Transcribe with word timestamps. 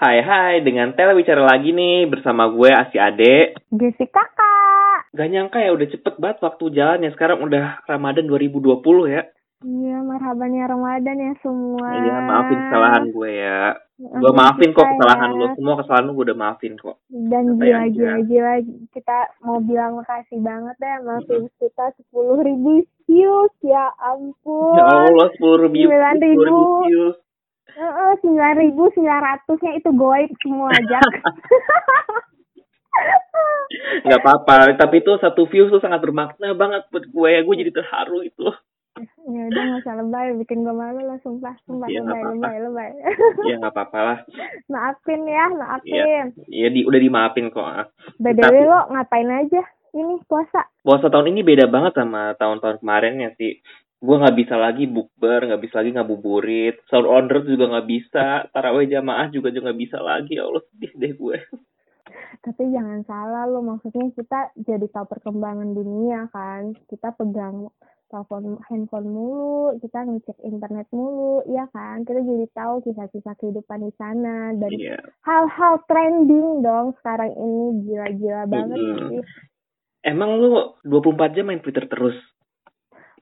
Hai 0.00 0.24
hai, 0.24 0.64
dengan 0.64 0.96
Tele 0.96 1.12
bicara 1.12 1.44
lagi 1.44 1.76
nih 1.76 2.08
bersama 2.08 2.48
gue 2.48 2.72
Asi 2.72 2.96
Ade. 2.96 3.52
Jessica 3.68 4.24
kak. 4.32 5.12
Gak 5.12 5.28
nyangka 5.28 5.60
ya 5.60 5.76
udah 5.76 5.88
cepet 5.92 6.16
banget 6.16 6.40
waktu 6.40 6.64
jalan 6.72 7.04
ya. 7.04 7.12
Sekarang 7.12 7.44
udah 7.44 7.84
Ramadan 7.84 8.24
2020 8.24 8.80
ya. 9.12 9.28
Iya, 9.60 10.00
marhaban 10.00 10.56
ya 10.56 10.72
Ramadan 10.72 11.20
ya 11.20 11.36
semua. 11.44 12.00
Iya, 12.00 12.16
maafin 12.16 12.58
kesalahan 12.64 13.04
gue 13.12 13.28
ya. 13.44 13.76
Gue 14.00 14.32
maafin 14.32 14.72
kok 14.72 14.88
kesalahan 14.88 15.30
lo. 15.36 15.46
Semua 15.52 15.74
kesalahan 15.84 16.04
lo 16.08 16.12
gue 16.16 16.24
udah 16.32 16.38
maafin 16.48 16.74
kok. 16.80 16.96
Dan 17.12 17.60
gila, 17.60 17.80
gila, 17.92 18.16
gila. 18.24 18.52
Kita 18.96 19.18
mau 19.44 19.60
bilang 19.60 20.00
makasih 20.00 20.40
banget 20.40 20.80
ya. 20.80 20.96
Maafin 21.04 21.44
kita 21.60 21.92
10 22.08 22.48
ribu 22.48 22.88
views. 23.04 23.52
Ya 23.60 23.92
ampun. 24.00 24.80
Ya 24.80 24.84
Allah, 24.88 25.28
10 25.36 25.68
ribu. 25.68 25.76
9.000. 25.76 26.24
10 26.24 26.48
ribu 26.48 26.64
views. 26.88 27.20
Sembilan 28.20 28.54
ribu 28.58 28.90
sembilan 28.92 29.20
ratusnya 29.22 29.72
itu 29.78 29.90
goib 29.94 30.30
semua 30.42 30.70
aja. 30.74 30.98
Gak 34.06 34.20
apa-apa, 34.22 34.74
tapi 34.76 35.02
itu 35.02 35.12
satu 35.20 35.46
views 35.46 35.70
tuh 35.70 35.82
sangat 35.82 36.02
bermakna 36.02 36.52
banget 36.54 36.86
buat 36.90 37.04
gue 37.06 37.28
ya. 37.30 37.40
Gue 37.46 37.54
jadi 37.60 37.72
terharu 37.74 38.26
itu. 38.26 38.48
ya 39.00 39.42
udah 39.48 39.62
nggak 39.64 39.80
usah 39.86 39.94
lebay, 40.02 40.34
bikin 40.44 40.66
gue 40.66 40.74
malu 40.74 41.00
lah 41.06 41.16
sumpah, 41.22 41.54
sumpah 41.64 41.88
nggak 41.88 42.04
lebay, 42.04 42.20
lebay, 42.36 42.56
lebay. 42.68 42.90
Ya 43.48 43.54
nggak 43.56 43.72
apa-apa 43.72 43.98
lah. 44.02 44.18
maafin 44.66 45.24
ya, 45.24 45.46
maafin. 45.46 46.26
Iya, 46.50 46.68
di, 46.68 46.80
udah 46.84 47.00
dimaafin 47.00 47.48
kok. 47.48 47.94
BTW 48.18 48.44
Tapi- 48.44 48.66
lo 48.66 48.80
ngapain 48.92 49.30
aja 49.30 49.62
ini 49.94 50.20
puasa? 50.26 50.66
puasa 50.82 51.06
tahun 51.06 51.32
ini 51.32 51.40
beda 51.46 51.70
banget 51.70 51.96
sama 51.96 52.34
tahun-tahun 52.36 52.82
kemarin 52.82 53.24
ya 53.24 53.30
sih. 53.38 53.62
Gue 54.00 54.16
nggak 54.16 54.36
bisa 54.36 54.56
lagi 54.56 54.88
bukber, 54.88 55.44
nggak 55.44 55.60
bisa 55.60 55.84
lagi 55.84 55.92
ngabuburit. 55.92 56.80
Sahur 56.88 57.20
on 57.20 57.28
road 57.28 57.44
juga 57.44 57.68
nggak 57.68 57.88
bisa. 57.88 58.48
Taraweh 58.48 58.88
jamaah 58.88 59.28
juga 59.28 59.52
juga 59.52 59.68
nggak 59.70 59.80
bisa 59.80 59.98
lagi. 60.00 60.40
Ya 60.40 60.48
Allah 60.48 60.64
sedih 60.72 60.92
deh 60.96 61.12
gue. 61.12 61.36
Tapi 62.40 62.62
jangan 62.72 63.04
salah 63.04 63.44
lo, 63.44 63.60
maksudnya 63.60 64.08
kita 64.16 64.56
jadi 64.56 64.86
tahu 64.88 65.04
perkembangan 65.04 65.76
dunia 65.76 66.32
kan. 66.32 66.72
Kita 66.88 67.12
pegang 67.12 67.68
telepon 68.08 68.58
handphone 68.66 69.06
mulu, 69.06 69.78
kita 69.78 70.02
ngecek 70.02 70.40
internet 70.42 70.88
mulu, 70.90 71.44
ya 71.46 71.68
kan? 71.70 72.02
Kita 72.02 72.18
jadi 72.18 72.46
tahu 72.50 72.82
kisah-kisah 72.82 73.34
kehidupan 73.38 73.86
di 73.86 73.92
sana 73.94 74.50
dan 74.56 74.72
Iya. 74.72 74.98
hal-hal 75.22 75.78
trending 75.86 76.64
dong 76.64 76.96
sekarang 76.98 77.30
ini 77.36 77.86
gila-gila 77.86 78.42
banget 78.48 78.78
Mm-mm. 78.80 79.08
sih. 79.12 79.22
Emang 80.02 80.40
lu 80.40 80.80
24 80.82 81.36
jam 81.36 81.46
main 81.52 81.60
Twitter 81.60 81.84
terus? 81.86 82.16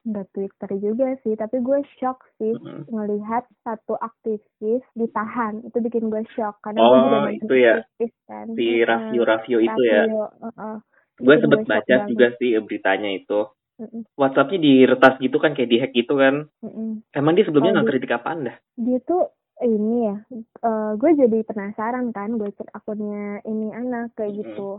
Nggak 0.05 0.27
Twitter 0.31 0.69
juga 0.79 1.07
sih, 1.21 1.33
tapi 1.35 1.59
gue 1.59 1.79
shock 1.99 2.23
sih 2.39 2.55
Mm-mm. 2.55 2.87
ngelihat 2.87 3.43
satu 3.61 3.99
aktivis 3.99 4.83
ditahan. 4.95 5.63
Itu 5.63 5.77
bikin 5.79 6.07
gue 6.07 6.23
shock 6.33 6.59
karena 6.63 6.79
Oh, 6.81 7.27
gue 7.27 7.35
itu 7.35 7.53
ya. 7.59 7.75
aktivis 7.83 8.13
kan. 8.25 8.45
Si 8.55 8.65
Heeh. 8.65 8.85
Rafio-Rafio 8.87 9.57
itu 9.59 9.81
ya. 9.83 10.01
Rafio, 10.07 10.23
heeh. 10.39 10.75
Gue 11.19 11.35
sempet 11.39 11.61
baca 11.67 11.83
banget. 11.83 12.09
juga 12.09 12.27
sih 12.39 12.49
beritanya 12.63 13.09
itu. 13.11 13.39
Mm-mm, 13.79 14.03
WhatsAppnya 14.19 14.59
diretas 14.59 15.13
gitu 15.23 15.37
kan, 15.39 15.55
kayak 15.55 15.69
dihack 15.71 15.91
gitu 15.95 16.13
kan. 16.15 16.47
mm-mm. 16.63 16.99
Emang 17.15 17.33
dia 17.35 17.47
sebelumnya 17.47 17.71
Oh, 17.71 17.75
nggak 17.79 17.87
di- 17.87 17.91
kritik 17.95 18.11
apaan 18.15 18.39
dah? 18.47 18.55
dia 18.79 18.99
tuh 19.03 19.23
ini 19.59 20.07
ya 20.07 20.15
eh, 20.63 20.91
gue 20.95 21.11
jadi 21.19 21.39
penasaran 21.43 22.15
kan 22.15 22.39
gue 22.39 22.47
cek 22.55 22.71
akunnya 22.71 23.43
ini 23.43 23.75
anak 23.75 24.15
kayak 24.15 24.31
Mm-mm. 24.31 24.39
gitu 24.47 24.69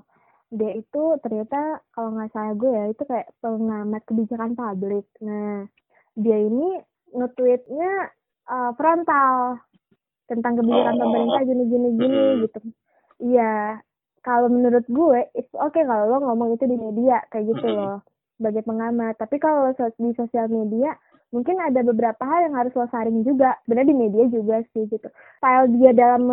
dia 0.50 0.74
itu 0.74 1.02
ternyata 1.22 1.78
kalau 1.94 2.10
nggak 2.18 2.30
salah 2.34 2.54
gue 2.58 2.70
ya 2.74 2.84
itu 2.90 3.02
kayak 3.06 3.30
pengamat 3.38 4.02
kebijakan 4.02 4.58
publik. 4.58 5.06
Nah 5.22 5.70
dia 6.18 6.38
ini 6.42 6.82
nge-tweetnya 7.14 7.90
eh, 8.50 8.70
frontal 8.74 9.62
tentang 10.26 10.58
kebijakan 10.58 10.94
Oh. 10.94 11.00
pemerintah 11.06 11.42
gini 11.46 11.64
gini 11.70 11.88
gini 11.94 12.22
gitu. 12.46 12.58
Iya 13.22 13.78
kalau 14.20 14.50
menurut 14.52 14.84
gue 14.90 15.20
it's 15.32 15.54
okay 15.54 15.86
kalau 15.86 16.10
lo 16.10 16.18
ngomong 16.20 16.58
itu 16.58 16.66
di 16.66 16.76
media 16.76 17.22
kayak 17.30 17.50
gitu 17.54 17.66
loh 17.70 18.02
sebagai 18.36 18.66
pengamat. 18.66 19.16
Tapi 19.22 19.36
kalau 19.38 19.70
di 19.74 20.10
sosial 20.18 20.50
media 20.50 20.98
mungkin 21.30 21.56
ada 21.62 21.80
beberapa 21.86 22.22
hal 22.26 22.50
yang 22.50 22.54
harus 22.58 22.74
lo 22.74 22.86
saring 22.90 23.22
juga 23.22 23.54
sebenarnya 23.64 23.90
di 23.90 23.98
media 23.98 24.24
juga 24.30 24.56
sih 24.74 24.84
gitu. 24.90 25.08
Style 25.38 25.70
dia 25.78 25.90
dalam 25.94 26.26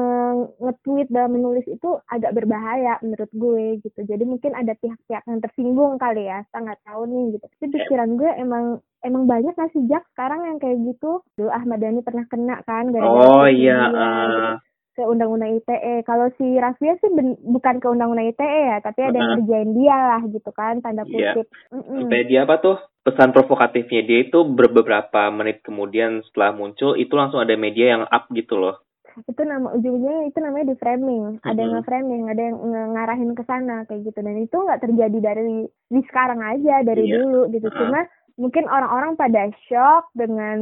nge-tweet 0.58 1.08
dalam 1.14 1.38
menulis 1.38 1.66
itu 1.70 2.02
agak 2.10 2.34
berbahaya 2.34 2.98
menurut 3.06 3.30
gue 3.34 3.78
gitu. 3.86 4.00
Jadi 4.04 4.24
mungkin 4.26 4.58
ada 4.58 4.74
pihak-pihak 4.78 5.24
yang 5.30 5.40
tersinggung 5.40 6.02
kali 6.02 6.26
ya 6.26 6.42
saya 6.50 6.74
nggak 6.74 6.82
tahu 6.86 7.02
nih 7.06 7.26
gitu. 7.38 7.46
Tapi 7.46 7.66
pikiran 7.78 8.10
gue 8.18 8.30
emang 8.42 8.66
emang 9.06 9.24
banyak 9.30 9.54
nggak 9.54 9.72
sih 9.72 9.86
Jak 9.86 10.04
sekarang 10.18 10.42
yang 10.50 10.58
kayak 10.58 10.78
gitu? 10.82 11.22
Dulu 11.38 11.50
Ahmad 11.54 11.80
Dhani 11.80 12.02
pernah 12.02 12.26
kena 12.28 12.56
kan 12.66 12.90
gara-gara 12.90 13.30
Oh 13.30 13.46
iya. 13.48 13.80
eh, 13.94 14.52
ke 14.98 15.06
undang-undang 15.06 15.54
ITE. 15.54 16.02
Kalau 16.02 16.34
si 16.34 16.58
Rafia 16.58 16.98
sih 16.98 17.10
ben- 17.10 17.38
bukan 17.40 17.78
ke 17.78 17.86
undang-undang 17.86 18.26
ITE 18.28 18.42
ya, 18.68 18.78
tapi 18.82 19.06
ada 19.06 19.14
yang 19.14 19.30
ngerjain 19.38 19.72
dia 19.72 19.98
lah 20.10 20.22
gitu 20.26 20.50
kan, 20.50 20.82
tanda 20.82 21.06
Iya. 21.06 21.38
kutip. 21.38 21.48
Mm-mm. 21.70 22.02
sampai 22.02 22.26
dia 22.26 22.42
apa 22.42 22.58
tuh 22.58 22.76
pesan 23.04 23.30
provokatifnya 23.30 24.02
dia 24.02 24.20
itu 24.22 24.42
ber- 24.44 24.74
beberapa 24.74 25.30
menit 25.30 25.62
kemudian 25.62 26.26
setelah 26.26 26.52
muncul 26.52 26.96
itu 26.96 27.14
langsung 27.14 27.38
ada 27.38 27.54
media 27.54 27.94
yang 27.94 28.04
up 28.04 28.26
gitu 28.32 28.58
loh 28.58 28.82
Itu 29.20 29.42
nama 29.42 29.74
ujung-ujungnya 29.74 30.30
itu 30.30 30.38
namanya 30.38 30.66
di 30.68 30.78
framing. 30.78 31.42
Ada 31.42 31.58
yang 31.58 31.74
nge-framing, 31.76 32.24
ada 32.28 32.38
yang 32.40 32.58
nge- 32.60 32.90
ngarahin 32.94 33.32
ke 33.34 33.44
sana 33.44 33.82
kayak 33.84 34.06
gitu. 34.06 34.20
Dan 34.22 34.38
itu 34.38 34.54
nggak 34.54 34.78
terjadi 34.80 35.18
dari 35.20 35.66
di 35.66 36.02
sekarang 36.06 36.38
aja, 36.40 36.86
dari 36.86 37.10
Iya. 37.10 37.18
dulu 37.18 37.50
gitu. 37.50 37.66
Heeh. 37.66 37.80
Cuma 37.82 38.06
mungkin 38.38 38.70
orang-orang 38.70 39.18
pada 39.18 39.50
shock 39.66 40.14
dengan 40.14 40.58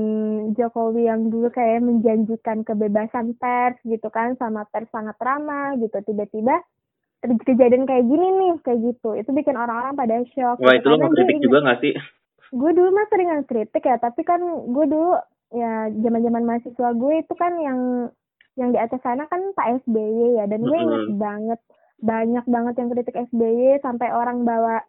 Jokowi 0.56 1.12
yang 1.12 1.28
dulu 1.28 1.52
kayak 1.52 1.84
menjanjikan 1.84 2.64
kebebasan 2.64 3.36
pers 3.36 3.76
gitu 3.84 4.08
kan, 4.10 4.40
sama 4.40 4.64
pers 4.72 4.88
sangat 4.90 5.20
ramah 5.20 5.76
gitu. 5.78 6.00
Tiba-tiba 6.02 6.64
kejadian 7.22 7.84
kayak 7.84 8.08
gini 8.08 8.28
nih, 8.40 8.54
kayak 8.64 8.80
gitu. 8.96 9.20
Itu 9.20 9.36
bikin 9.36 9.60
orang-orang 9.60 10.00
pada 10.00 10.24
shock. 10.32 10.58
wah 10.64 10.74
itu 10.74 10.88
lo 10.88 10.98
mau 10.98 11.12
kritik 11.12 11.44
juga 11.44 11.60
nggak 11.62 11.80
sih 11.84 11.94
gue 12.56 12.72
dulu 12.72 12.90
mah 12.94 13.08
sering 13.10 13.30
kritik 13.50 13.84
ya 13.84 13.98
tapi 13.98 14.22
kan 14.22 14.40
gue 14.70 14.86
dulu 14.86 15.18
ya 15.56 15.90
zaman 15.92 16.22
zaman 16.22 16.44
mahasiswa 16.46 16.90
gue 16.94 17.14
itu 17.20 17.34
kan 17.36 17.54
yang 17.60 17.80
yang 18.56 18.70
di 18.72 18.80
atas 18.80 19.04
sana 19.04 19.28
kan 19.28 19.42
Pak 19.52 19.84
SBY 19.84 20.40
ya 20.40 20.46
dan 20.48 20.64
gue 20.64 20.78
inget 20.78 21.04
Mm-mm. 21.12 21.20
banget 21.20 21.60
banyak 22.00 22.46
banget 22.48 22.74
yang 22.80 22.90
kritik 22.92 23.16
SBY 23.32 23.84
sampai 23.84 24.08
orang 24.12 24.48
bawa 24.48 24.84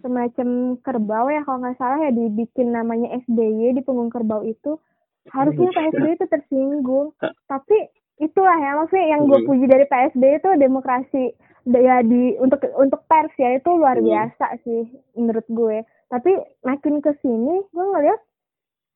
semacam 0.00 0.78
kerbau 0.80 1.26
ya 1.26 1.42
kalau 1.42 1.58
nggak 1.62 1.78
salah 1.78 1.98
ya 1.98 2.12
dibikin 2.12 2.70
namanya 2.70 3.10
SBY 3.26 3.74
di 3.74 3.82
punggung 3.82 4.12
kerbau 4.12 4.46
itu. 4.46 4.78
Harusnya 5.26 5.74
Pak 5.74 5.96
SBY 5.96 6.12
itu 6.14 6.26
tersinggung. 6.30 7.10
Tapi 7.50 7.76
itulah 8.22 8.56
ya 8.56 8.78
maksudnya 8.78 9.06
yang 9.18 9.26
gue 9.26 9.38
Mm. 9.42 9.46
puji 9.50 9.64
dari 9.66 9.84
Pak 9.84 10.14
SBY 10.14 10.38
itu 10.38 10.50
demokrasi. 10.56 11.24
Ya 11.66 11.98
di 12.06 12.38
untuk 12.38 12.62
untuk 12.78 13.02
pers 13.10 13.34
ya 13.34 13.58
itu 13.58 13.68
luar 13.74 13.98
Mm. 13.98 14.06
biasa 14.06 14.46
sih 14.62 14.86
menurut 15.18 15.46
gue. 15.50 15.82
Tapi 16.06 16.30
makin 16.62 17.02
ke 17.02 17.10
sini 17.18 17.66
gue 17.74 17.84
ngeliat 17.90 18.20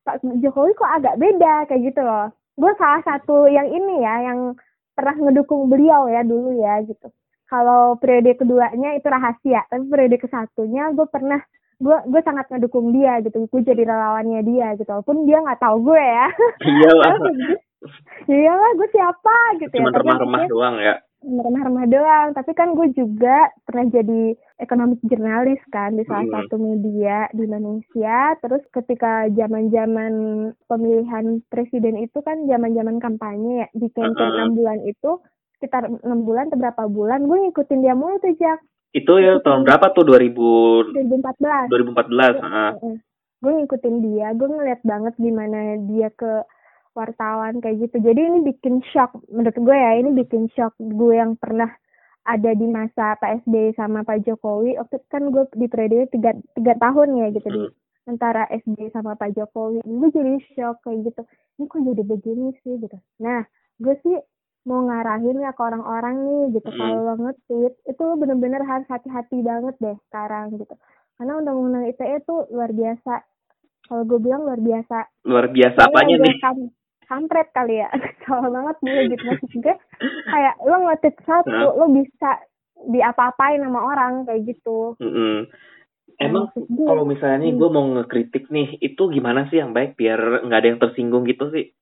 Pak 0.06 0.22
Jokowi 0.22 0.72
kok 0.78 0.94
agak 1.02 1.18
beda 1.18 1.66
kayak 1.66 1.82
gitu 1.90 2.00
loh. 2.06 2.30
Gue 2.54 2.70
salah 2.78 3.02
satu 3.02 3.50
yang 3.50 3.66
ini 3.66 4.06
ya 4.06 4.30
yang 4.30 4.54
pernah 4.94 5.16
ngedukung 5.18 5.66
beliau 5.66 6.06
ya 6.06 6.22
dulu 6.22 6.54
ya 6.60 6.78
gitu 6.86 7.08
kalau 7.50 7.98
periode 7.98 8.38
keduanya 8.38 8.94
itu 8.94 9.06
rahasia 9.06 9.66
tapi 9.66 9.90
periode 9.90 10.16
kesatunya 10.16 10.94
gue 10.94 11.06
pernah 11.10 11.42
gue 11.80 11.96
gue 12.06 12.20
sangat 12.22 12.46
ngedukung 12.48 12.92
dia 12.92 13.18
gitu. 13.20 13.48
Gue 13.48 13.60
jadi 13.60 13.82
relawannya 13.82 14.40
dia 14.44 14.76
gitu 14.76 14.86
walaupun 14.86 15.24
dia 15.24 15.40
nggak 15.40 15.60
tahu 15.60 15.76
gue 15.82 15.98
ya. 16.00 16.26
Iyalah. 16.62 17.12
Ya 18.28 18.36
iyalah 18.36 18.70
gue 18.76 18.88
siapa? 18.92 19.36
gitu 19.56 19.72
cuma 19.72 19.88
ya 19.88 19.96
remah-remah 20.04 20.42
doang 20.52 20.76
ya. 20.78 20.94
remah-remah 21.24 21.86
doang. 21.88 22.28
Tapi 22.36 22.52
kan 22.52 22.76
gue 22.76 22.92
juga 22.92 23.48
pernah 23.64 23.88
jadi 23.88 24.36
ekonomik 24.60 25.00
jurnalis 25.00 25.56
kan 25.72 25.96
di 25.96 26.04
salah 26.04 26.28
Hmm. 26.28 26.44
satu 26.44 26.60
media 26.60 27.32
di 27.32 27.48
Indonesia. 27.48 28.36
Terus 28.44 28.60
ketika 28.68 29.32
zaman-zaman 29.32 30.12
pemilihan 30.68 31.40
presiden 31.48 31.96
itu 32.04 32.20
kan 32.20 32.44
zaman-zaman 32.44 33.00
kampanye 33.00 33.64
ya 33.64 33.68
di 33.72 33.88
Uh-uh. 33.88 34.12
enam 34.12 34.60
bulan 34.60 34.84
itu 34.84 35.16
sekitar 35.60 35.92
enam 35.92 36.24
bulan 36.24 36.48
atau 36.48 36.56
berapa 36.56 36.82
bulan 36.88 37.28
gue 37.28 37.36
ngikutin 37.36 37.84
dia 37.84 37.92
mulu 37.92 38.16
tuh 38.18 38.32
Jak 38.40 38.58
itu 38.90 39.12
ya 39.20 39.38
tahun 39.44 39.68
berapa 39.68 39.92
tuh? 39.92 40.02
2000 40.02 40.96
2014 40.96 41.68
2014 41.68 42.42
ah. 42.42 42.72
gue 43.38 43.52
ngikutin 43.60 43.96
dia 44.02 44.32
gue 44.32 44.48
ngeliat 44.48 44.80
banget 44.82 45.14
gimana 45.20 45.76
dia 45.84 46.08
ke 46.10 46.42
wartawan 46.90 47.62
kayak 47.62 47.86
gitu. 47.86 48.02
Jadi 48.02 48.18
ini 48.18 48.38
bikin 48.42 48.82
shock 48.90 49.14
menurut 49.30 49.54
gue 49.54 49.76
ya 49.76 49.92
ini 49.94 50.10
bikin 50.10 50.50
shock 50.50 50.74
gue 50.76 51.14
yang 51.14 51.38
pernah 51.38 51.70
ada 52.26 52.50
di 52.52 52.66
masa 52.66 53.14
Pak 53.16 53.46
SBY 53.46 53.78
sama 53.78 54.02
Pak 54.02 54.26
Jokowi. 54.26 54.74
Waktu 54.74 54.98
itu 54.98 55.06
kan 55.08 55.30
gue 55.30 55.44
di 55.54 55.66
periode 55.70 56.10
tiga, 56.10 56.34
tiga 56.58 56.74
tahun 56.76 57.08
ya 57.16 57.26
gitu 57.30 57.48
di 57.48 57.62
Hmm. 57.62 57.72
antara 58.10 58.42
SBY 58.50 58.90
sama 58.90 59.14
Pak 59.14 59.38
Jokowi. 59.38 59.86
Gue 59.86 60.08
jadi 60.10 60.34
shock 60.52 60.82
kayak 60.82 61.14
gitu. 61.14 61.22
Ini 61.56 61.64
kok 61.64 61.80
jadi 61.86 62.02
begini 62.02 62.46
sih 62.66 62.74
gitu. 62.74 62.98
Nah 63.22 63.46
gue 63.78 63.94
sih 64.02 64.18
mau 64.62 64.84
ngarahin 64.84 65.40
ya 65.40 65.50
ke 65.50 65.62
orang-orang 65.62 66.16
nih 66.20 66.42
gitu 66.54 66.68
Hmm. 66.68 66.78
kalau 66.78 66.98
lo 67.02 67.14
nge-tweet 67.18 67.74
itu 67.86 68.04
bener-bener 68.14 68.62
harus 68.62 68.86
hati-hati 68.86 69.40
banget 69.40 69.74
deh 69.78 69.96
sekarang 70.08 70.52
gitu 70.54 70.74
karena 71.16 71.32
undang-undang 71.36 71.84
ITE 71.86 72.20
itu 72.20 72.34
luar 72.48 72.70
biasa 72.70 73.12
kalau 73.86 74.02
gue 74.04 74.20
bilang 74.20 74.44
luar 74.44 74.60
biasa 74.60 74.96
luar 75.24 75.46
biasa 75.48 75.78
apanya 75.82 76.14
nih 76.18 76.34
gue 76.36 76.44
kam- 76.44 76.72
kampret 77.04 77.48
kali 77.50 77.80
ya 77.80 77.88
kesel 78.20 78.46
banget 78.46 78.76
gue 78.78 79.00
gitu 79.10 79.22
maksud 79.26 79.50
gue 79.58 79.74
kayak 80.26 80.54
lo 80.62 80.76
ngetik 80.84 81.16
satu 81.24 81.48
Nah. 81.48 81.72
lo 81.72 81.86
bisa 81.88 82.30
diapa-apain 82.80 83.60
sama 83.60 83.80
orang 83.82 84.24
kayak 84.24 84.44
gitu 84.46 84.96
Mm-mm. 84.96 85.48
Emang 86.20 86.52
Maksud 86.52 86.68
gue, 86.68 86.84
kalau 86.84 87.08
misalnya 87.08 87.48
nih 87.48 87.52
hmm. 87.56 87.60
gue 87.64 87.68
mau 87.72 87.86
ngekritik 87.96 88.52
nih, 88.52 88.76
itu 88.76 89.02
gimana 89.08 89.48
sih 89.48 89.56
yang 89.56 89.72
baik 89.72 89.96
biar 89.96 90.44
nggak 90.44 90.58
ada 90.60 90.68
yang 90.68 90.76
tersinggung 90.76 91.24
gitu 91.24 91.48
sih? 91.48 91.72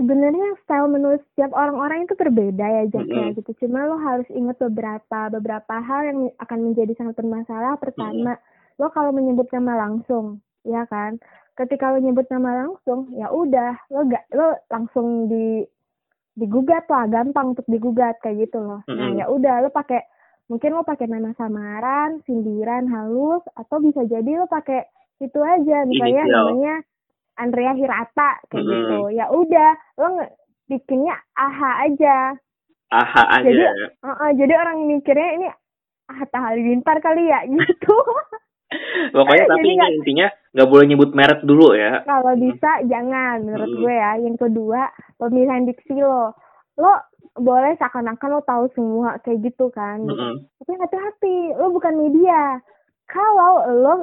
Sebenarnya 0.00 0.56
style 0.64 0.88
menulis 0.88 1.20
setiap 1.32 1.52
orang-orang 1.52 2.08
itu 2.08 2.16
berbeda 2.16 2.64
ya 2.64 2.84
Jack 2.88 3.04
ya 3.04 3.28
Mm-mm. 3.28 3.36
gitu. 3.36 3.52
Cuma 3.60 3.84
lo 3.84 4.00
harus 4.00 4.24
ingat 4.32 4.56
beberapa 4.56 5.28
beberapa 5.28 5.74
hal 5.76 6.00
yang 6.08 6.18
akan 6.40 6.72
menjadi 6.72 6.96
sangat 6.96 7.20
bermasalah. 7.20 7.76
Pertama 7.76 8.40
lo 8.80 8.88
kalau 8.88 9.12
menyebut 9.12 9.52
nama 9.52 9.84
langsung 9.84 10.40
ya 10.64 10.88
kan? 10.88 11.20
Ketika 11.60 11.92
lo 11.92 12.00
nyebut 12.00 12.24
nama 12.32 12.64
langsung 12.64 13.12
ya 13.12 13.28
udah 13.28 13.76
lo 13.92 14.08
gak 14.08 14.24
lo 14.32 14.56
langsung 14.72 15.28
di 15.28 15.68
digugat 16.40 16.88
lah 16.88 17.04
gampang 17.04 17.52
untuk 17.52 17.68
digugat 17.68 18.16
kayak 18.24 18.48
gitu 18.48 18.56
loh. 18.56 18.80
Nah 18.88 19.12
Mm-mm. 19.12 19.20
ya 19.20 19.28
udah 19.28 19.60
lo 19.60 19.68
pakai 19.68 20.00
mungkin 20.48 20.72
lo 20.72 20.82
pakai 20.82 21.12
nama 21.12 21.36
samaran 21.36 22.24
sindiran 22.24 22.88
halus 22.88 23.44
atau 23.52 23.76
bisa 23.84 24.08
jadi 24.08 24.40
lo 24.40 24.48
pakai 24.48 24.88
itu 25.20 25.36
aja 25.36 25.84
misalnya 25.84 26.24
namanya 26.24 26.74
Andrea 27.40 27.72
Hirata 27.72 28.28
kayak 28.46 28.60
Mm-mm. 28.60 28.70
gitu 28.70 28.98
ya 29.10 29.26
udah 29.28 29.70
lo 29.96 30.06
bikinnya 30.66 31.16
aha 31.34 31.84
aja 31.84 32.16
Aha 32.90 33.22
aja. 33.32 33.44
Jadi- 33.44 33.62
ya. 33.62 33.70
Heeh, 34.00 34.30
jadi 34.36 34.52
orang 34.56 34.76
mikirnya 34.84 35.28
ini 35.32 35.46
Hatta 36.06 36.38
Halilintar 36.40 36.98
kali 36.98 37.22
ya 37.24 37.46
gitu 37.54 37.96
Pokoknya 39.10 39.44
tapi 39.44 39.58
Jadi 39.58 39.66
ini 39.66 39.74
nggak- 39.76 39.94
intinya 39.96 40.26
nggak 40.52 40.68
boleh 40.68 40.84
nyebut 40.86 41.10
merek 41.10 41.40
dulu 41.42 41.74
ya. 41.74 42.02
kalau 42.04 42.34
bisa 42.36 42.70
jangan 42.84 43.42
menurut 43.42 43.66
Mm-mm. 43.68 43.80
gue 43.80 43.94
ya 43.96 44.10
yang 44.20 44.36
kedua 44.36 44.80
pemilihan 45.16 45.62
diksi 45.64 45.96
lo 45.96 46.34
lo 46.76 46.92
boleh 47.32 47.74
seakan-akan 47.76 48.30
lo 48.30 48.42
tahu 48.42 48.64
semua 48.70 49.18
kayak 49.20 49.42
gitu 49.44 49.70
kan. 49.70 50.02
Mm-mm. 50.02 50.46
tapi 50.56 50.72
hati-hati 50.76 51.36
lo 51.52 51.70
bukan 51.70 51.94
media 51.96 52.62
kalau 53.04 53.52
lo 53.72 53.94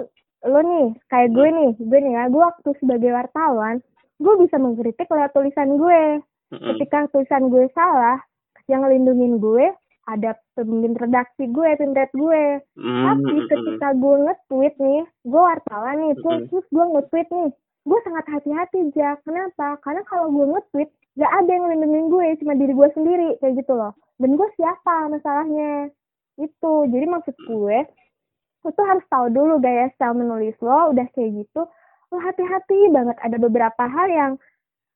lo 0.45 0.61
nih 0.61 0.87
kayak 1.09 1.33
gue 1.33 1.47
nih 1.49 1.71
gue 1.81 1.99
nih 2.03 2.13
ya 2.13 2.23
gue 2.29 2.41
waktu 2.41 2.69
sebagai 2.77 3.09
wartawan 3.09 3.81
gue 4.21 4.33
bisa 4.41 4.57
mengkritik 4.57 5.09
lewat 5.09 5.33
tulisan 5.33 5.77
gue. 5.77 6.21
Mm-mm. 6.47 6.63
ketika 6.63 7.11
tulisan 7.11 7.51
gue 7.51 7.67
salah 7.75 8.23
yang 8.71 8.79
ngelindungin 8.83 9.35
gue 9.43 9.67
ada 10.07 10.39
pemimpin 10.55 10.95
redaksi 10.95 11.51
gue 11.51 11.69
tim 11.75 11.91
red 11.91 12.07
gue. 12.15 12.63
Mm, 12.79 13.03
tapi 13.03 13.33
ketika 13.51 13.87
gue 13.99 14.15
nge-tweet 14.23 14.75
nih 14.79 15.01
gue 15.27 15.41
wartawan 15.41 15.95
nih 15.99 16.13
terus 16.23 16.65
gue 16.71 16.85
nge-tweet 16.95 17.27
nih 17.27 17.49
gue 17.87 17.99
sangat 18.03 18.25
hati-hati 18.31 18.79
Jack 18.95 19.23
kenapa? 19.27 19.79
Karena 19.83 20.03
kalau 20.07 20.31
gue 20.31 20.45
nge-tweet 20.55 20.89
gak 21.19 21.31
ada 21.43 21.49
yang 21.49 21.63
ngelindungin 21.67 22.07
gue 22.07 22.27
cuma 22.43 22.53
diri 22.55 22.73
gue 22.75 22.89
sendiri 22.95 23.29
kayak 23.43 23.63
gitu 23.63 23.73
loh. 23.75 23.91
Dan 24.19 24.39
gue 24.39 24.47
siapa 24.55 25.11
masalahnya? 25.11 25.91
Itu. 26.39 26.85
Jadi 26.87 27.05
maksud 27.09 27.35
gue 27.47 27.77
lo 28.67 28.75
tuh 28.75 28.83
harus 28.83 29.05
tahu 29.07 29.31
dulu 29.31 29.63
gaya 29.63 29.87
style 29.95 30.19
menulis 30.19 30.59
lo 30.59 30.91
udah 30.91 31.07
kayak 31.15 31.31
gitu 31.39 31.63
lo 32.11 32.17
hati-hati 32.19 32.91
banget 32.91 33.15
ada 33.23 33.39
beberapa 33.39 33.83
hal 33.87 34.07
yang 34.11 34.31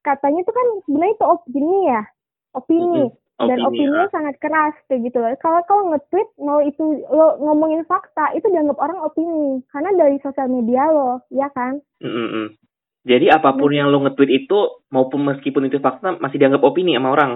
katanya 0.03 0.43
tuh 0.43 0.51
kan 0.51 0.67
sebenarnya 0.83 1.15
itu 1.15 1.25
opini 1.25 1.79
ya 1.87 2.03
opini 2.51 3.03
dan 3.47 3.57
Opini, 3.65 3.97
ah. 3.97 4.09
sangat 4.13 4.37
keras 4.37 4.75
kayak 4.85 5.09
gitu 5.09 5.17
loh. 5.17 5.33
Kalau 5.41 5.61
kalau 5.65 5.83
nge-tweet 5.93 6.29
mau 6.37 6.61
itu 6.61 7.01
lo 7.09 7.41
ngomongin 7.41 7.81
fakta 7.89 8.33
itu 8.37 8.45
dianggap 8.45 8.77
orang 8.77 9.01
opini 9.01 9.65
karena 9.73 9.89
dari 9.97 10.21
sosial 10.21 10.45
media 10.45 10.85
lo, 10.93 11.25
ya 11.33 11.49
kan? 11.53 11.81
Mm-mm. 12.03 12.53
Jadi 13.01 13.33
apa 13.33 13.57
pun 13.57 13.73
yang 13.73 13.89
lo 13.89 14.05
nge-tweet 14.05 14.45
itu 14.45 14.85
maupun 14.93 15.25
meskipun 15.25 15.65
itu 15.65 15.81
fakta 15.81 16.21
masih 16.21 16.37
dianggap 16.37 16.61
opini 16.61 16.93
sama 16.93 17.17
orang. 17.17 17.31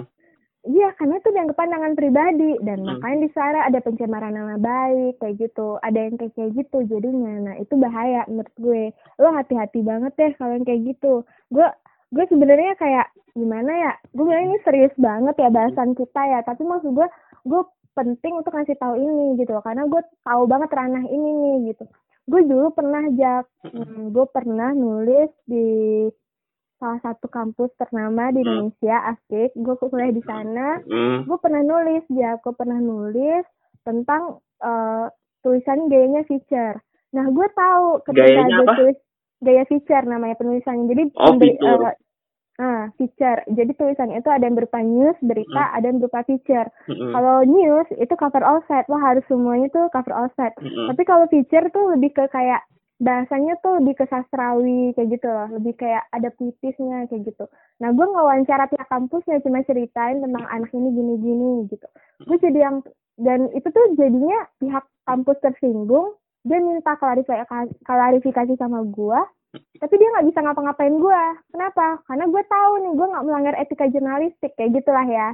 Iya, 0.65 0.97
karena 0.97 1.21
itu 1.21 1.29
dianggap 1.29 1.57
pandangan 1.62 1.94
pribadi 1.94 2.57
dan 2.65 2.81
Hmm. 2.81 2.97
makanya 2.97 3.17
di 3.21 3.29
sana 3.38 3.59
ada 3.69 3.79
pencemaran 3.85 4.33
nama 4.33 4.57
baik 4.57 5.21
kayak 5.21 5.38
gitu. 5.38 5.77
Ada 5.85 6.00
yang 6.09 6.15
kayak 6.17 6.33
kayak 6.33 6.51
gitu 6.57 6.77
jadinya. 6.89 7.33
Nah, 7.50 7.56
itu 7.62 7.73
bahaya 7.77 8.25
menurut 8.25 8.56
gue. 8.57 8.83
Lo 9.21 9.29
hati-hati 9.29 9.85
banget 9.85 10.12
deh 10.17 10.31
kalau 10.35 10.57
yang 10.57 10.65
kayak 10.65 10.81
gitu. 10.89 11.21
Gue 11.53 11.67
gue 12.09 12.25
sebenarnya 12.33 12.73
kayak 12.81 13.07
gimana 13.38 13.71
ya? 13.77 13.94
Gue 14.17 14.25
bilang 14.25 14.50
ini 14.50 14.57
serius 14.65 14.94
banget 14.97 15.35
ya 15.38 15.50
bahasan 15.53 15.94
kita 15.94 16.21
ya, 16.33 16.39
tapi 16.41 16.65
maksud 16.65 16.97
gue 16.97 17.07
gue 17.45 17.62
penting 17.94 18.33
untuk 18.35 18.51
ngasih 18.51 18.75
tahu 18.75 18.97
ini 18.97 19.38
gitu 19.38 19.53
loh. 19.53 19.63
karena 19.63 19.85
gue 19.85 20.01
tahu 20.25 20.44
banget 20.50 20.69
ranah 20.73 21.06
ini 21.06 21.29
nih 21.29 21.57
gitu. 21.71 21.85
Gue 22.25 22.41
dulu 22.41 22.73
pernah 22.73 23.06
jak, 23.13 23.45
hmm, 23.69 24.09
gue 24.09 24.25
pernah 24.33 24.73
nulis 24.73 25.29
di 25.45 25.65
salah 26.85 27.01
satu 27.01 27.25
kampus 27.27 27.73
ternama 27.75 28.29
di 28.29 28.45
Hmm. 28.45 28.69
Indonesia, 28.69 29.09
asik. 29.09 29.57
Gue 29.57 29.73
kuliah 29.81 30.13
di 30.13 30.21
sana 30.21 30.77
Mm. 30.85 31.25
gue 31.25 31.37
pernah 31.41 31.65
nulis 31.65 32.05
ya 32.13 32.37
gue 32.37 32.53
pernah 32.53 32.77
nulis 32.77 33.41
tentang 33.81 34.37
eh, 34.61 35.05
tulisan 35.41 35.89
gayanya 35.89 36.21
feature 36.23 36.77
nah 37.09 37.25
gue 37.25 37.47
tahu 37.51 38.05
ketika 38.05 38.21
gue 38.45 38.65
tulis 38.71 38.97
gaya 39.41 39.63
feature 39.65 40.05
namanya 40.05 40.35
penulisannya 40.35 40.85
jadi 40.85 41.03
Oh, 41.15 41.33
fitur. 41.35 41.89
ah 42.55 42.88
feature 42.95 43.41
jadi 43.47 43.71
tulisannya 43.73 44.19
itu 44.19 44.29
ada 44.29 44.45
yang 44.45 44.53
berupa 44.53 44.79
news 44.79 45.17
berita 45.19 45.73
ada 45.73 45.85
yang 45.85 45.97
berupa 45.97 46.21
feature 46.23 46.69
Mm-mm. 46.85 47.11
kalau 47.11 47.41
news 47.43 47.88
itu 47.95 48.13
cover 48.13 48.41
all 48.41 48.61
set 48.65 48.85
lo 48.85 48.95
harus 48.95 49.25
semuanya 49.25 49.67
tuh 49.69 49.89
cover 49.89 50.13
all 50.13 50.29
set 50.33 50.53
Mm-mm. 50.57 50.88
tapi 50.88 51.01
kalau 51.03 51.25
feature 51.27 51.65
tuh 51.69 51.93
lebih 51.93 52.13
ke 52.13 52.29
kayak 52.29 52.61
bahasanya 52.95 53.59
tuh 53.59 53.83
lebih 53.83 54.00
ke 54.00 54.06
sastrawi 54.07 54.95
kayak 54.95 55.19
gitu 55.19 55.27
loh. 55.27 55.47
Lebih 55.59 55.74
kayak 55.75 56.03
ada 56.15 56.30
puitisnya 56.31 57.07
kayak 57.12 57.27
gitu. 57.27 57.45
Nah 57.83 57.92
gue 57.92 58.06
ngewawancara 58.07 58.71
pihak 58.71 58.88
kampusnya 58.88 59.44
cuma 59.44 59.63
ceritain 59.68 60.24
tentang 60.24 60.45
anak 60.47 60.71
ini 60.71 60.89
gini-gini 60.95 61.51
gitu. 61.68 61.88
Gue 62.24 62.38
jadi 62.39 62.59
yang 62.71 62.77
dan 63.15 63.47
itu 63.56 63.68
tuh 63.68 63.86
jadinya 63.95 64.47
pihak 64.59 64.86
kampus 65.07 65.39
tersinggung 65.39 66.19
dia 66.45 66.59
minta 66.62 66.94
klarifikasi 67.00 67.71
klarifikasi 67.88 68.53
sama 68.59 68.83
gue 68.86 69.19
tapi 69.80 69.94
dia 69.95 70.12
nggak 70.12 70.27
bisa 70.27 70.39
ngapa-ngapain 70.44 70.95
gue 71.00 71.21
kenapa? 71.56 72.03
Karena 72.12 72.27
gue 72.27 72.44
tahu 72.44 72.74
nih 72.83 72.94
gue 73.00 73.07
nggak 73.07 73.25
melanggar 73.25 73.56
etika 73.56 73.88
jurnalistik 73.88 74.51
kayak 74.59 74.83
gitulah 74.83 75.07
ya. 75.07 75.31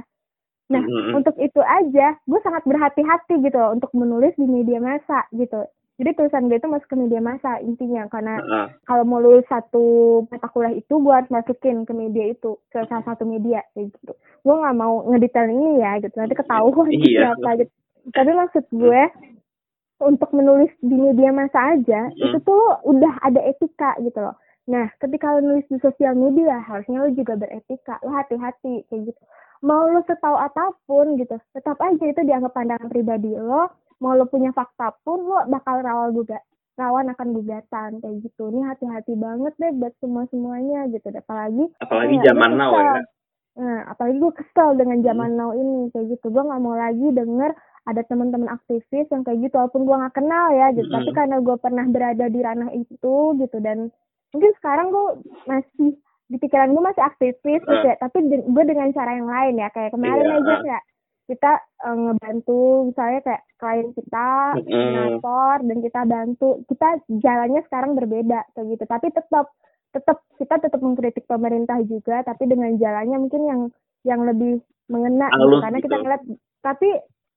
Nah 0.70 0.82
Mm-mm. 0.82 1.18
untuk 1.18 1.34
itu 1.42 1.58
aja 1.58 2.14
gue 2.22 2.40
sangat 2.46 2.62
berhati-hati 2.64 3.34
gitu 3.42 3.56
loh 3.58 3.74
untuk 3.74 3.90
menulis 3.98 4.32
di 4.38 4.46
media 4.46 4.78
massa 4.78 5.26
gitu 5.34 5.66
jadi 5.94 6.10
tulisan 6.12 6.46
gue 6.46 6.56
itu 6.56 6.66
masuk 6.66 6.88
ke 6.88 6.96
media 6.96 7.20
massa 7.20 7.60
intinya 7.60 8.08
karena 8.08 8.40
Ah. 8.40 8.68
kalau 8.84 9.04
mau 9.04 9.18
lulus 9.18 9.44
satu 9.46 9.84
mata 10.26 10.48
kuliah 10.48 10.72
itu 10.72 10.94
gue 10.94 11.12
harus 11.12 11.28
masukin 11.28 11.84
ke 11.84 11.92
media 11.92 12.24
itu 12.28 12.56
ke 12.68 12.80
salah 12.86 13.04
satu 13.04 13.22
media 13.22 13.60
kayak 13.72 13.92
gitu. 13.92 14.12
Gue 14.40 14.54
nggak 14.54 14.74
mau 14.74 15.04
ngedetail 15.06 15.48
ini 15.48 15.78
ya 15.78 16.00
gitu. 16.00 16.14
Nanti 16.16 16.34
ketahuan 16.34 16.88
Iya. 16.88 17.32
siapa 17.32 17.50
gitu. 17.56 17.72
Tapi 18.08 18.30
maksud 18.32 18.64
gue 18.72 19.02
untuk 20.02 20.30
menulis 20.32 20.72
di 20.80 20.96
media 20.96 21.30
massa 21.30 21.76
aja 21.76 22.08
Hmm. 22.08 22.18
itu 22.18 22.38
tuh 22.42 22.62
udah 22.82 23.12
ada 23.22 23.40
etika 23.44 23.94
gitu 24.00 24.18
loh. 24.18 24.34
Nah 24.64 24.90
ketika 24.96 25.30
lo 25.30 25.40
nulis 25.40 25.66
di 25.68 25.78
sosial 25.78 26.14
media 26.14 26.58
harusnya 26.58 27.04
lo 27.04 27.10
juga 27.12 27.36
beretika. 27.36 28.02
Lo 28.02 28.10
hati-hati 28.10 28.82
kayak 28.88 29.12
gitu. 29.12 29.22
Mau 29.62 29.86
lo 29.86 30.02
setahu 30.02 30.34
apa 30.34 30.74
pun 30.84 31.14
gitu. 31.14 31.38
Tetap 31.52 31.78
aja 31.78 32.02
itu 32.02 32.20
dianggap 32.20 32.50
pandangan 32.50 32.88
pribadi 32.88 33.30
lo 33.30 33.70
mau 34.02 34.12
lo 34.12 34.26
punya 34.26 34.50
fakta 34.50 34.90
pun 35.00 35.22
lo 35.22 35.46
bakal 35.46 35.78
rawan 35.78 36.10
juga 36.10 36.42
rawan 36.74 37.06
akan 37.08 37.28
gugatan 37.32 37.90
kayak 38.00 38.16
gitu 38.20 38.50
ini 38.50 38.66
hati-hati 38.66 39.14
banget 39.14 39.54
deh 39.56 39.72
buat 39.72 39.94
semua 40.00 40.26
semuanya 40.26 40.90
gitu 40.90 41.06
apalagi 41.08 41.70
Apalagi 41.78 42.18
Iya, 42.18 42.34
zaman 42.34 42.50
now 42.56 42.72
ya. 42.74 43.00
Nah, 43.52 43.84
apalagi 43.84 44.16
gue 44.16 44.32
kesel 44.32 44.80
dengan 44.80 45.04
zaman 45.04 45.36
now 45.36 45.52
ini 45.52 45.92
kayak 45.92 46.16
gitu. 46.16 46.32
Gue 46.32 46.40
nggak 46.40 46.62
mau 46.64 46.72
lagi 46.72 47.04
denger 47.12 47.52
ada 47.84 48.00
teman-teman 48.02 48.48
aktivis 48.48 49.04
yang 49.12 49.20
kayak 49.20 49.44
gitu, 49.44 49.54
walaupun 49.54 49.84
gue 49.84 49.92
nggak 49.92 50.16
kenal 50.16 50.46
ya 50.50 50.72
gitu. 50.72 50.88
Mm-mm. 50.88 50.96
Tapi 50.96 51.10
karena 51.12 51.36
gue 51.36 51.56
pernah 51.60 51.84
berada 51.84 52.26
di 52.26 52.40
ranah 52.40 52.70
itu 52.72 53.14
gitu 53.36 53.56
dan 53.60 53.92
mungkin 54.32 54.50
sekarang 54.56 54.88
gue 54.88 55.06
masih 55.44 55.88
di 56.26 56.36
pikiran 56.40 56.72
gue 56.72 56.80
masih 56.80 57.04
aktivis 57.04 57.60
gitu 57.60 57.84
ya. 57.84 58.00
Tapi 58.00 58.18
de- 58.24 58.46
gue 58.48 58.64
dengan 58.64 58.88
cara 58.90 59.20
yang 59.20 59.28
lain 59.28 59.54
ya. 59.60 59.68
Kayak 59.68 59.92
kemarin 59.92 60.24
Iya. 60.24 60.36
aja 60.40 60.54
ya 60.64 60.80
kita 61.30 61.52
eh, 61.60 61.96
ngebantu 61.96 62.90
misalnya 62.90 63.20
kayak 63.22 63.42
klien 63.60 63.88
kita 63.94 64.28
ngator 64.66 65.56
dan 65.62 65.78
kita 65.78 66.00
bantu 66.02 66.48
kita 66.66 66.88
jalannya 67.22 67.62
sekarang 67.70 67.92
berbeda 67.94 68.42
kayak 68.52 68.66
gitu 68.74 68.84
tapi 68.90 69.06
tetap 69.14 69.46
tetap 69.92 70.18
kita 70.40 70.54
tetap 70.58 70.80
mengkritik 70.80 71.24
pemerintah 71.28 71.78
juga 71.84 72.24
tapi 72.24 72.48
dengan 72.48 72.74
jalannya 72.80 73.16
mungkin 73.20 73.42
yang 73.44 73.60
yang 74.02 74.20
lebih 74.26 74.58
mengena 74.90 75.30
gitu. 75.30 75.62
Karena 75.62 75.78
gitu. 75.78 75.86
kita 75.86 75.96
ngeliat 76.02 76.22
tapi 76.64 76.88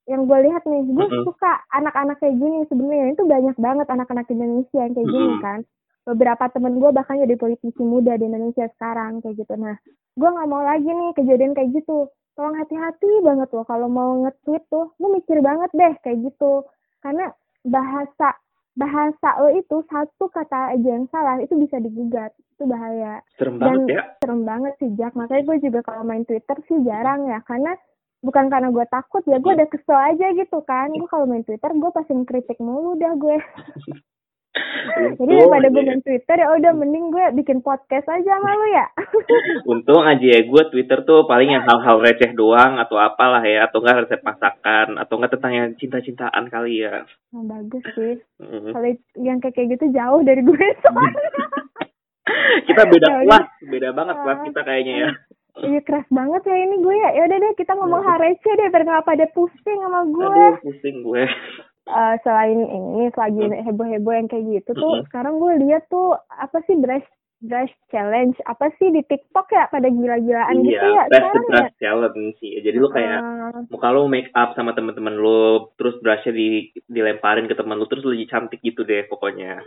yang 0.06 0.30
gue 0.30 0.40
lihat 0.50 0.64
nih 0.70 0.86
gue 0.86 1.06
Mm-mm. 1.10 1.26
suka 1.26 1.66
anak-anak 1.74 2.22
kayak 2.22 2.38
gini 2.38 2.62
sebenarnya 2.70 3.18
itu 3.18 3.26
banyak 3.26 3.58
banget 3.58 3.88
anak-anak 3.90 4.26
Indonesia 4.30 4.80
yang 4.86 4.94
kayak 4.94 5.10
gini 5.10 5.30
Mm-mm. 5.34 5.42
kan 5.42 5.60
beberapa 6.06 6.46
temen 6.54 6.78
gue 6.78 6.90
bahkan 6.94 7.18
jadi 7.18 7.34
politisi 7.36 7.82
muda 7.82 8.14
di 8.16 8.30
Indonesia 8.30 8.70
sekarang 8.78 9.26
kayak 9.26 9.42
gitu. 9.42 9.54
Nah 9.58 9.76
gue 10.16 10.30
nggak 10.30 10.48
mau 10.48 10.62
lagi 10.62 10.86
nih 10.86 11.12
kejadian 11.18 11.58
kayak 11.58 11.74
gitu. 11.74 12.08
Tolong 12.38 12.56
hati-hati 12.62 13.12
banget 13.26 13.50
loh 13.50 13.66
kalau 13.66 13.90
mau 13.90 14.22
nge-tweet 14.22 14.64
tuh. 14.70 14.94
Lu 15.02 15.10
mikir 15.10 15.42
banget 15.42 15.74
deh 15.74 15.94
kayak 16.06 16.30
gitu. 16.30 16.64
Karena 17.02 17.34
bahasa 17.66 18.38
bahasa 18.76 19.30
lo 19.40 19.56
itu 19.56 19.82
satu 19.88 20.28
kata 20.30 20.76
aja 20.78 20.90
yang 21.00 21.10
salah 21.10 21.42
itu 21.42 21.58
bisa 21.58 21.82
digugat. 21.82 22.30
Itu 22.54 22.70
bahaya. 22.70 23.26
Serem 23.42 23.58
dan 23.58 23.66
banget 23.66 23.88
ya. 23.90 24.04
serem 24.22 24.42
banget 24.46 24.74
sih 24.78 24.90
Jack. 24.94 25.18
Makanya 25.18 25.42
gue 25.42 25.58
juga 25.66 25.80
kalau 25.82 26.04
main 26.06 26.24
Twitter 26.24 26.58
sih 26.70 26.78
jarang 26.86 27.26
ya. 27.26 27.42
Karena 27.50 27.74
bukan 28.22 28.46
karena 28.54 28.70
gue 28.70 28.86
takut 28.94 29.24
ya 29.26 29.42
gue 29.42 29.52
udah 29.58 29.70
kesel 29.74 29.98
aja 29.98 30.28
gitu 30.38 30.62
kan. 30.70 30.94
Gue 30.94 31.10
kalau 31.10 31.26
main 31.26 31.42
Twitter 31.42 31.72
gue 31.74 31.90
pasti 31.90 32.14
kritik 32.30 32.62
mulu 32.62 32.94
dah 32.94 33.18
gue 33.18 33.42
jadi 35.16 35.34
daripada 35.40 35.68
gue 35.68 35.84
main 35.84 36.02
Twitter 36.02 36.36
ya 36.38 36.48
udah 36.52 36.72
mending 36.72 37.06
gue 37.10 37.26
bikin 37.36 37.60
podcast 37.60 38.06
aja 38.06 38.26
sama 38.28 38.52
lu 38.54 38.68
ya 38.70 38.86
Untung 39.72 40.04
aja 40.04 40.26
ya 40.26 40.42
gue 40.44 40.64
Twitter 40.70 41.00
tuh 41.02 41.24
paling 41.26 41.50
yang 41.50 41.64
hal-hal 41.64 42.00
receh 42.00 42.32
doang 42.34 42.78
atau 42.78 42.96
apalah 42.96 43.42
ya 43.42 43.66
atau 43.66 43.80
enggak 43.80 44.06
resep 44.06 44.22
masakan 44.22 44.98
atau 44.98 45.14
enggak 45.16 45.32
tentang 45.38 45.54
yang 45.54 45.68
cinta-cintaan 45.76 46.46
kali 46.48 46.84
ya. 46.84 47.04
Nah, 47.32 47.44
bagus 47.46 47.84
sih 47.94 48.20
Mm. 48.36 48.76
kalau 48.76 48.90
yang 49.16 49.38
kayak 49.40 49.80
gitu 49.80 49.86
jauh 49.90 50.20
dari 50.22 50.44
gue 50.44 50.66
soalnya 50.84 51.24
kita 52.68 52.84
beda 52.92 53.08
Ya 53.08 53.18
kelas, 53.24 53.48
beda 53.64 53.90
banget 53.96 54.16
kelas 54.20 54.40
kita 54.44 54.62
kayaknya 54.62 54.96
ya. 54.98 55.10
Iya 55.56 55.80
keras 55.88 56.04
banget 56.12 56.42
ya 56.44 56.56
ini 56.60 56.76
gue 56.84 56.96
ya. 57.00 57.10
Ya 57.16 57.22
udah 57.32 57.38
deh 57.40 57.54
kita 57.56 57.72
ngomong 57.80 58.04
hal 58.04 58.20
receh 58.20 58.54
deh 58.60 58.68
biar 58.68 58.84
nggak 58.84 59.08
pada 59.08 59.24
pusing 59.32 59.80
sama 59.80 60.04
gue. 60.04 60.28
Aduh, 60.28 60.60
pusing 60.60 61.00
gue. 61.00 61.24
Eh, 61.86 62.16
selain 62.22 62.60
ini 62.60 63.14
lagi 63.14 63.38
heboh-heboh 63.62 64.10
yang 64.12 64.26
kayak 64.26 64.46
gitu 64.50 64.72
tuh 64.74 64.92
Mm-mm. 64.96 65.06
sekarang 65.06 65.38
gue 65.38 65.54
lihat 65.62 65.86
tuh 65.86 66.18
apa 66.34 66.58
sih 66.66 66.74
brush 66.76 67.06
brush 67.38 67.70
challenge 67.88 68.34
apa 68.44 68.74
sih 68.76 68.90
di 68.90 69.06
TikTok 69.06 69.46
ya 69.50 69.70
pada 69.70 69.86
gila-gilaan 69.86 70.66
gitu 70.66 70.82
ya 70.82 70.82
Iya, 70.82 71.02
best 71.06 71.14
the 71.14 71.22
sekarang 71.22 71.46
ya. 71.46 71.50
brush 71.52 71.74
challenge 71.78 72.36
sih. 72.40 72.52
Jadi 72.58 72.78
lu 72.80 72.90
kayak 72.90 73.20
Ah, 73.22 73.62
muka 73.70 73.88
lu 73.92 74.08
make 74.08 74.34
up 74.34 74.54
sama 74.54 74.74
temen-temen 74.74 75.14
lu, 75.14 75.70
terus 75.76 75.94
brushnya 76.00 76.34
di 76.34 76.48
dilemparin 76.88 77.46
ke 77.46 77.54
temen 77.54 77.78
lu, 77.78 77.86
terus 77.86 78.02
lu 78.02 78.18
jadi 78.18 78.28
cantik 78.28 78.60
gitu 78.60 78.82
deh 78.82 79.06
pokoknya. 79.06 79.62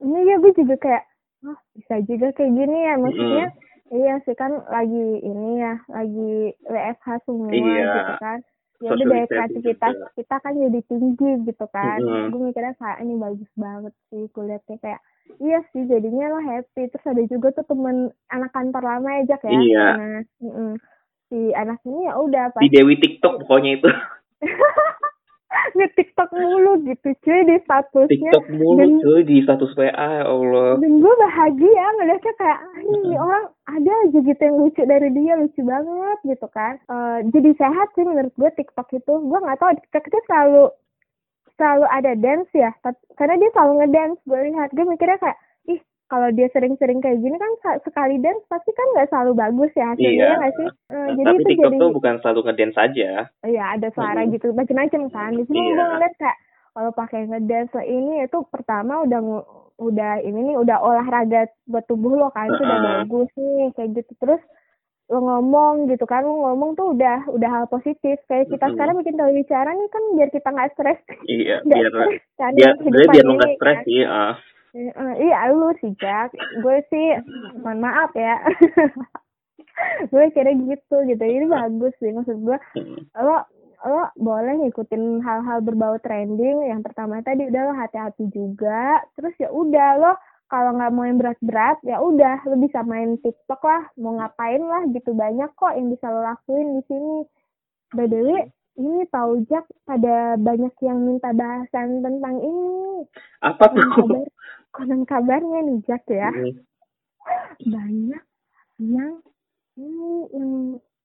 ini 0.00 0.16
ya 0.24 0.40
gue 0.40 0.52
juga 0.56 0.76
kayak 0.76 1.04
oh 1.44 1.58
bisa 1.74 2.00
juga 2.02 2.32
kayak 2.32 2.52
gini 2.52 2.78
ya 2.80 2.94
maksudnya 2.96 3.46
iya 3.90 4.14
sih 4.24 4.32
kan 4.32 4.48
lagi 4.66 5.04
ini 5.20 5.60
ya 5.60 5.76
lagi 5.88 6.32
WFH 6.64 7.06
semua 7.22 7.52
Iya. 7.52 7.84
gitu 7.84 8.12
kan 8.16 8.38
ya 8.80 8.90
udah 8.90 9.04
distancing 9.04 9.28
kreativitas 9.28 9.92
juga. 9.92 10.08
kita 10.16 10.36
kan 10.40 10.52
jadi 10.56 10.80
tinggi 10.88 11.30
gitu 11.44 11.66
kan 11.68 11.98
Mm-mm. 12.00 12.32
gue 12.32 12.40
mikirnya 12.48 12.74
kayak 12.80 12.98
ini 13.04 13.14
bagus 13.16 13.50
banget 13.54 13.92
sih 14.08 14.24
kulihatnya 14.32 14.76
kayak 14.80 15.00
iya 15.38 15.60
sih 15.70 15.84
jadinya 15.84 16.32
lo 16.32 16.40
happy 16.40 16.88
terus 16.88 17.04
ada 17.04 17.22
juga 17.28 17.48
tuh 17.52 17.64
temen 17.68 18.08
anak 18.28 18.50
kantor 18.50 18.82
lama 18.82 19.10
aja 19.20 19.36
ya 19.36 19.50
Iya. 19.52 19.86
nah 19.94 20.20
mm-mm. 20.40 20.72
si 21.28 21.38
anak 21.52 21.78
ini 21.84 22.08
ya 22.08 22.14
udah 22.16 22.44
pas 22.50 22.60
Di 22.60 22.72
Dewi 22.72 22.96
TikTok 22.96 23.44
pokoknya 23.44 23.70
itu. 23.78 23.88
nge 25.74 25.86
TikTok 25.92 26.30
mulu 26.30 26.72
gitu 26.84 27.08
cuy 27.20 27.40
di 27.42 27.56
statusnya. 27.60 28.08
TikTok 28.08 28.46
mulu 28.50 28.78
Dan- 28.78 29.00
cuy 29.00 29.20
di 29.22 29.36
status 29.40 29.72
WA 29.74 29.90
ya 29.90 30.24
Allah. 30.24 30.78
dan 30.78 30.92
gue 30.96 31.14
bahagia 31.16 31.84
ngeliatnya 31.92 32.32
kayak 32.36 32.58
"Ah, 32.60 32.78
ini 32.80 33.12
orang 33.12 33.44
ada 33.66 33.92
aja 34.04 34.18
gitu 34.20 34.40
yang 34.40 34.56
lucu 34.56 34.82
dari 34.84 35.08
dia 35.10 35.34
lucu 35.34 35.60
banget 35.60 36.18
gitu 36.24 36.46
kan. 36.48 36.74
Eh, 36.84 37.18
jadi 37.28 37.50
sehat 37.56 37.88
sih 37.92 38.02
menurut 38.02 38.32
gue 38.32 38.50
TikTok 38.52 38.88
itu. 38.92 39.12
Gue 39.12 39.38
nggak 39.38 39.58
tahu 39.58 39.70
TikTok 39.76 40.04
itu 40.04 40.18
selalu 40.24 40.64
selalu 41.52 41.84
ada 41.88 42.12
dance 42.14 42.48
ya 42.52 42.72
karena 43.14 43.36
dia 43.36 43.50
selalu 43.50 43.72
ngedance 43.78 44.20
gue 44.24 44.40
lihat. 44.46 44.68
Gue 44.70 44.84
mikirnya 44.86 45.18
kayak 45.18 45.38
kalau 46.10 46.28
dia 46.28 46.50
sering-sering 46.50 46.98
kayak 46.98 47.18
gini 47.18 47.34
kan 47.34 47.52
sekali 47.80 48.18
dance 48.18 48.42
pasti 48.44 48.70
kan 48.70 48.86
nggak 48.90 49.08
selalu 49.08 49.32
bagus 49.36 49.70
ya 49.72 49.86
hasilnya 49.88 50.10
Iya. 50.12 50.26
ya 50.26 50.36
nggak 50.36 50.54
sih 50.54 50.68
Eh, 50.68 50.92
Nah, 50.92 51.06
jadi 51.12 51.24
tapi 51.24 51.36
itu 51.36 51.48
TikTok 51.48 51.64
jadi 51.64 51.78
tuh 51.78 51.90
bukan 51.92 52.14
selalu 52.18 52.40
ngedance 52.42 52.76
aja. 52.76 53.10
Iya 53.42 53.64
ada 53.70 53.88
suara 53.90 54.20
Mm-mm. 54.20 54.34
gitu 54.34 54.46
macam-macam 54.50 55.02
kan. 55.08 55.30
Di 55.32 55.44
sini 55.44 55.58
Iya. 55.60 55.72
gue 55.72 55.86
ngeliat 55.88 56.14
kayak 56.16 56.36
kalau 56.70 56.90
pakai 56.92 57.20
ngedance 57.24 57.74
ini 57.80 58.12
itu 58.20 58.38
pertama 58.44 58.92
udah 59.00 59.20
udah 59.78 60.12
ini 60.20 60.40
nih 60.44 60.56
udah 60.56 60.76
olahraga 60.78 61.40
buat 61.64 61.86
tubuh 61.86 62.12
lo 62.12 62.28
kan 62.28 62.46
itu 62.46 62.58
udah 62.58 62.74
Heeh. 62.76 62.90
bagus 63.00 63.30
nih 63.32 63.68
kayak 63.72 63.90
gitu 63.96 64.12
terus 64.18 64.42
lo 65.06 65.18
ngomong 65.18 65.88
gitu 65.88 66.04
kan 66.04 66.22
lo 66.22 66.36
ngomong 66.36 66.74
tuh 66.74 66.92
udah 66.92 67.26
udah 67.28 67.50
hal 67.50 67.64
positif 67.66 68.20
kayak 68.24 68.46
kita 68.46 68.66
sekarang 68.68 68.94
bikin 68.96 69.16
tahu 69.16 69.30
bicara 69.32 69.66
nih 69.68 69.88
kan 69.88 70.02
biar 70.14 70.28
kita 70.28 70.48
nggak 70.48 70.70
stres 70.72 71.00
Iya, 71.24 71.56
biar 71.66 71.86
stres 71.88 72.22
kan 72.36 72.50
biar 72.52 72.70
sebenarnya 72.76 73.10
biar 73.10 73.24
lu 73.24 73.32
nggak 73.36 73.52
stres 73.52 73.76
kan. 73.76 73.84
sih. 73.84 74.00
Eh, 74.70 75.14
iya 75.18 75.50
lu 75.50 75.74
sih 75.82 75.90
Jack. 75.98 76.30
Gue 76.62 76.82
sih 76.90 77.18
mohon 77.58 77.82
maaf 77.82 78.14
ya. 78.14 78.38
Gue 80.12 80.30
kira 80.30 80.54
gitu 80.54 80.96
gitu. 81.08 81.24
Ini 81.24 81.46
bagus 81.50 81.94
sih 81.98 82.14
maksud 82.14 82.38
gue. 82.46 82.58
Lo 83.18 83.42
lo 83.80 84.12
boleh 84.20 84.60
ngikutin 84.60 85.24
hal-hal 85.24 85.58
berbau 85.64 85.98
trending. 85.98 86.70
Yang 86.70 86.90
pertama 86.90 87.18
tadi 87.24 87.50
udah 87.50 87.62
lo 87.70 87.74
hati-hati 87.74 88.30
juga. 88.30 89.02
Terus 89.18 89.34
ya 89.42 89.50
udah 89.50 89.88
lo 89.98 90.12
kalau 90.50 90.74
nggak 90.74 90.92
mau 90.94 91.06
yang 91.06 91.18
berat-berat 91.18 91.78
ya 91.86 92.02
udah 92.02 92.42
lo 92.46 92.54
bisa 92.60 92.86
main 92.86 93.18
TikTok 93.18 93.60
lah. 93.66 93.82
Mau 93.98 94.22
ngapain 94.22 94.62
lah 94.62 94.86
gitu. 94.94 95.10
Banyak 95.16 95.50
kok 95.58 95.74
yang 95.74 95.90
bisa 95.90 96.06
lo 96.06 96.22
lakuin 96.22 96.78
di 96.78 96.82
sini. 96.86 97.16
By 97.90 98.06
the 98.06 98.20
way 98.22 98.42
ini 98.78 99.02
tahu 99.10 99.44
Jack 99.50 99.66
pada 99.82 100.38
banyak 100.38 100.72
yang 100.80 100.98
minta 101.02 101.34
bahasan 101.34 102.00
tentang 102.00 102.38
ini. 102.38 103.04
Apa 103.42 103.66
tuh? 103.74 104.24
Konon 104.70 105.02
kabarnya 105.04 105.60
nih 105.62 105.78
Jack 105.84 106.04
ya. 106.06 106.30
Hmm. 106.30 106.56
banyak 107.60 108.22
yang 108.80 109.20
ini 109.76 110.08
yang 110.32 110.52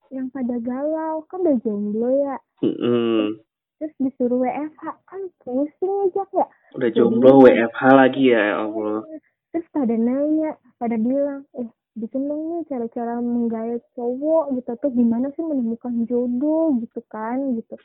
yang 0.08 0.26
pada 0.30 0.56
galau. 0.58 1.22
Kan 1.28 1.44
udah 1.44 1.56
jomblo 1.62 2.08
ya. 2.10 2.36
Mm-mm. 2.64 3.36
terus 3.76 3.92
disuruh 4.00 4.40
WFH 4.40 4.84
kan 5.04 5.20
pusing 5.44 5.94
aja 6.08 6.24
ya. 6.32 6.46
Udah 6.72 6.88
Jadi- 6.88 6.96
jomblo 6.96 7.44
WFH 7.44 7.82
lagi 7.92 8.32
ya, 8.32 8.40
ya 8.40 8.54
Allah. 8.64 9.04
terus 9.52 9.68
pada 9.68 9.92
nanya 9.92 10.56
pada 10.76 10.96
bilang 10.96 11.44
eh 11.56 11.68
bikin 11.92 12.24
dong 12.24 12.42
nih 12.56 12.60
cara-cara 12.72 13.20
menggait 13.20 13.84
cowok 13.92 14.56
gitu. 14.56 14.70
Tuh 14.80 14.92
gimana 14.92 15.28
sih 15.36 15.44
menemukan 15.44 16.08
jodoh 16.08 16.72
gitu 16.80 17.00
kan 17.12 17.56
gitu 17.56 17.76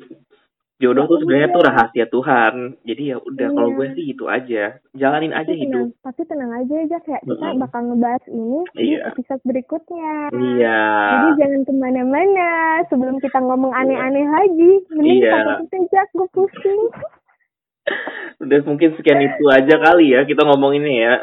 Jodoh 0.82 1.06
tuh 1.06 1.22
sebenarnya 1.22 1.50
tuh 1.50 1.62
rahasia 1.62 2.06
Tuhan. 2.06 2.54
Jadi 2.82 3.04
ya 3.08 3.18
udah 3.18 3.48
kalau 3.52 3.70
Iya. 3.70 3.78
gue 3.78 3.88
sih 3.94 4.04
gitu 4.10 4.26
aja. 4.26 4.64
Jalanin 4.92 5.32
aja 5.32 5.46
tapi 5.46 5.62
hidup. 5.62 5.88
tenang 5.88 6.02
tapi 6.02 6.22
tenang 6.26 6.52
aja 6.52 6.74
aja 6.76 6.98
kayak 7.00 7.22
kita 7.22 7.46
Mm-mm. 7.46 7.62
bakal 7.62 7.82
ngebahas 7.86 8.24
ini 8.28 8.60
di 8.74 8.84
Iya. 8.92 9.00
episode 9.08 9.42
berikutnya 9.44 10.12
Iya. 10.34 10.82
Jadi 11.08 11.28
jangan 11.38 11.62
ke 11.62 11.74
mana-mana 11.74 12.50
sebelum 12.90 13.16
kita 13.18 13.40
ngomong 13.40 13.72
aneh-aneh 13.72 14.26
lagi. 14.26 14.72
Mending 14.90 15.22
Iya. 15.22 15.38
kita 15.62 15.78
aja, 15.78 16.02
gue 16.10 16.28
pusing. 16.34 16.82
Udah 18.42 18.60
mungkin 18.64 18.94
sekian 18.94 19.22
itu 19.22 19.44
aja 19.48 19.76
kali 19.78 20.14
ya 20.14 20.22
kita 20.24 20.42
ngomong 20.44 20.74
ini 20.76 21.02
ya. 21.02 21.16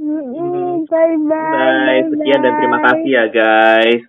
Mm-mm, 0.00 0.88
Bye-bye. 0.88 1.28
Bye. 1.28 2.08
Sekian 2.08 2.40
dan 2.40 2.52
terima 2.56 2.78
kasih 2.82 3.10
ya 3.10 3.24
guys. 3.28 4.02